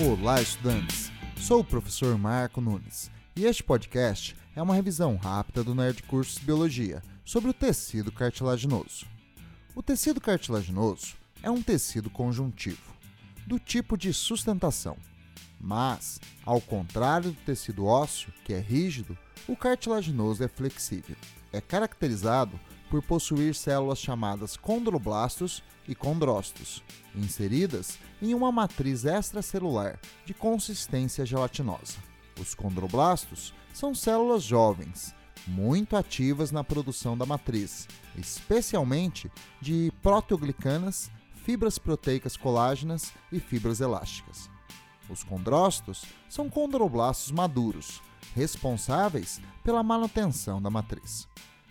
[0.00, 1.10] Olá, estudantes!
[1.36, 6.38] Sou o professor Marco Nunes e este podcast é uma revisão rápida do Nerd Cursos
[6.38, 9.06] Biologia sobre o tecido cartilaginoso.
[9.74, 12.94] O tecido cartilaginoso é um tecido conjuntivo,
[13.44, 14.96] do tipo de sustentação.
[15.60, 21.16] Mas, ao contrário do tecido ósseo, que é rígido, o cartilaginoso é flexível.
[21.52, 22.58] É caracterizado
[22.90, 26.82] por possuir células chamadas condroblastos e condrócitos,
[27.14, 31.96] inseridas em uma matriz extracelular de consistência gelatinosa.
[32.40, 35.14] Os condroblastos são células jovens,
[35.46, 39.30] muito ativas na produção da matriz, especialmente
[39.60, 41.10] de proteoglicanas,
[41.44, 44.50] fibras proteicas colágenas e fibras elásticas.
[45.08, 48.02] Os condrócitos são condroblastos maduros,
[48.34, 51.26] responsáveis pela manutenção da matriz.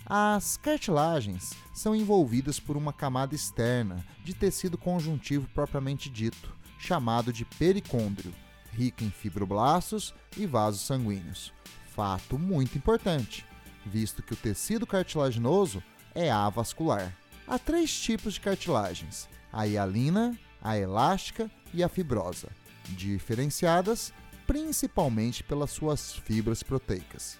[0.09, 7.43] As cartilagens são envolvidas por uma camada externa de tecido conjuntivo propriamente dito, chamado de
[7.43, 8.33] pericôndrio,
[8.71, 11.53] rico em fibroblastos e vasos sanguíneos.
[11.93, 13.45] Fato muito importante,
[13.85, 15.83] visto que o tecido cartilaginoso
[16.15, 17.13] é avascular.
[17.45, 22.47] Há três tipos de cartilagens: a hialina, a elástica e a fibrosa,
[22.91, 24.13] diferenciadas
[24.45, 27.37] principalmente pelas suas fibras proteicas.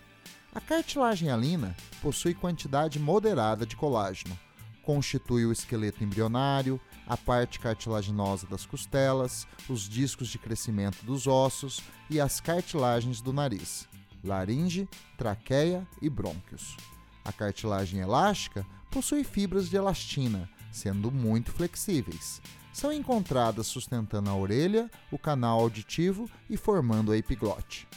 [0.57, 4.35] A cartilagem hialina possui quantidade moderada de colágeno,
[4.81, 11.79] constitui o esqueleto embrionário, a parte cartilaginosa das costelas, os discos de crescimento dos ossos
[12.09, 13.87] e as cartilagens do nariz,
[14.23, 16.75] laringe, traqueia e brônquios.
[17.23, 22.41] A cartilagem elástica possui fibras de elastina, sendo muito flexíveis.
[22.73, 27.87] São encontradas sustentando a orelha, o canal auditivo e formando a epiglote.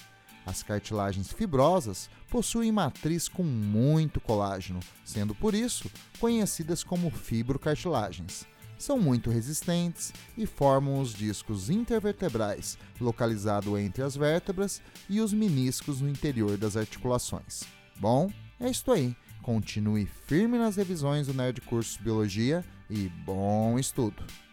[0.46, 8.46] As cartilagens fibrosas possuem matriz com muito colágeno, sendo por isso conhecidas como fibrocartilagens.
[8.78, 16.00] São muito resistentes e formam os discos intervertebrais, localizado entre as vértebras, e os meniscos
[16.00, 17.64] no interior das articulações.
[17.98, 19.14] Bom, é isto aí.
[19.42, 24.49] Continue firme nas revisões do Nerd Cursos Biologia e bom estudo!